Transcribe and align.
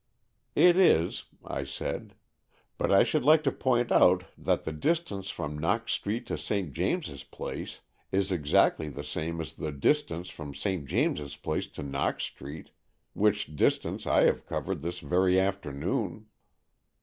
"It 0.55 0.77
is," 0.77 1.25
I 1.45 1.63
said." 1.63 2.15
But 2.79 2.91
I 2.91 3.03
should 3.03 3.21
like 3.23 3.43
to 3.43 3.51
point 3.51 3.91
out 3.91 4.23
that 4.35 4.63
the 4.63 4.71
distance 4.71 5.29
from 5.29 5.59
Knox 5.59 5.91
Street 5.93 6.25
to 6.25 6.39
St. 6.39 6.73
James's 6.73 7.23
Place 7.23 7.81
is 8.11 8.31
exactly 8.31 8.89
the 8.89 9.03
same 9.03 9.39
as 9.39 9.53
the 9.53 9.71
distance 9.71 10.29
from 10.31 10.55
St. 10.55 10.87
James's 10.87 11.35
Place 11.35 11.67
to 11.67 11.83
Knox 11.83 12.23
Street, 12.23 12.71
which 13.13 13.55
distance 13.55 14.07
I 14.07 14.23
have 14.23 14.47
covered 14.47 14.81
this 14.81 14.97
very 15.01 15.39
afternoon." 15.39 16.25